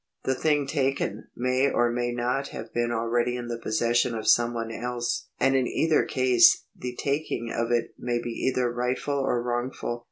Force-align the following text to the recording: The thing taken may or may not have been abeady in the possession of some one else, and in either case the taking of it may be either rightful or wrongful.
The 0.23 0.33
thing 0.33 0.65
taken 0.65 1.27
may 1.37 1.69
or 1.69 1.91
may 1.91 2.11
not 2.11 2.47
have 2.47 2.73
been 2.73 2.89
abeady 2.89 3.35
in 3.37 3.49
the 3.49 3.59
possession 3.59 4.15
of 4.15 4.27
some 4.27 4.51
one 4.51 4.71
else, 4.71 5.27
and 5.39 5.55
in 5.55 5.67
either 5.67 6.05
case 6.05 6.65
the 6.75 6.95
taking 7.03 7.51
of 7.53 7.69
it 7.71 7.93
may 7.99 8.19
be 8.19 8.31
either 8.31 8.73
rightful 8.73 9.13
or 9.19 9.43
wrongful. 9.43 9.99